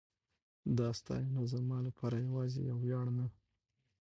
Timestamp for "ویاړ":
2.83-3.05